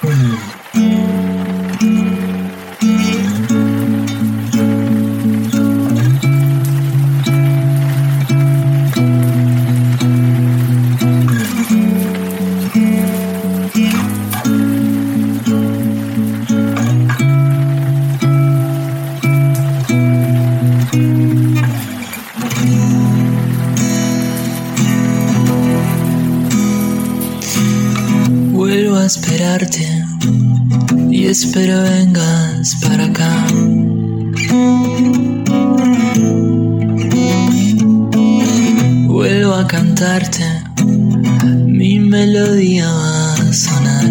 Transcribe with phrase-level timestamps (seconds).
[0.00, 0.47] Mm.
[29.08, 30.04] Esperarte
[31.10, 33.46] y espero vengas para acá.
[39.06, 40.44] Vuelvo a cantarte,
[41.64, 44.10] mi melodía va a sonar.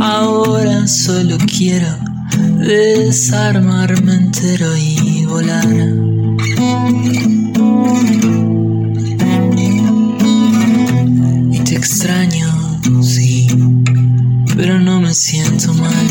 [0.00, 1.94] Ahora solo quiero
[2.56, 6.21] desarmarme entero y volar.
[11.82, 13.48] Extraño, sí,
[14.54, 16.01] pero no me siento mal.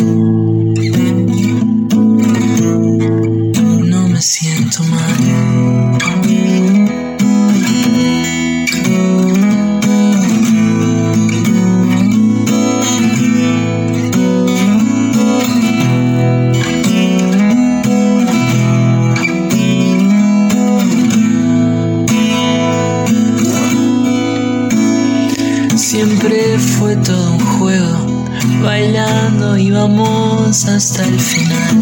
[26.04, 28.26] Siempre fue todo un juego,
[28.64, 31.78] bailando íbamos hasta el final.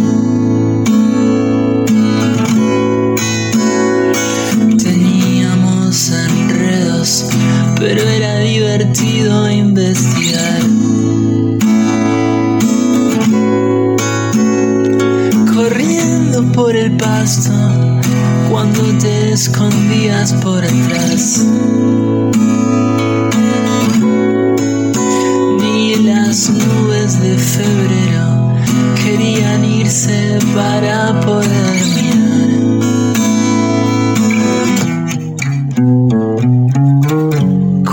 [4.78, 7.28] Teníamos enredos,
[7.78, 10.64] pero era divertido investigar.
[15.56, 17.54] Corriendo por el pasto,
[18.52, 21.46] cuando te escondías por atrás.
[27.60, 28.28] Febrero
[29.04, 32.52] querían irse para poder mirar.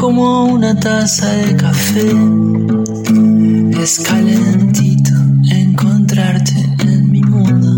[0.00, 2.10] Como una taza de café,
[3.82, 5.14] es calentito
[5.50, 6.58] encontrarte
[6.90, 7.72] en mi mundo.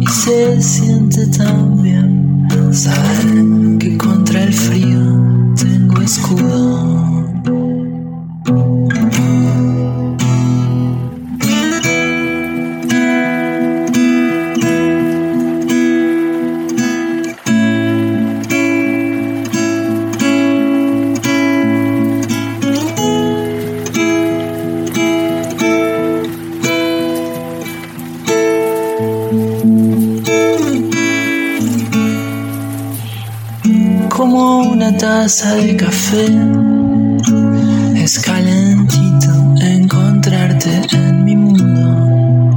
[0.00, 3.67] Y se siente tan bien saber
[34.18, 36.26] como una taza de café.
[37.94, 39.30] Es calentito
[39.60, 42.56] encontrarte en mi mundo.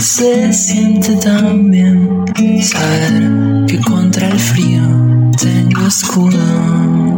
[0.00, 2.24] Se siente tan bien
[2.62, 4.82] saber que contra el frío
[5.36, 7.13] tengo escudo.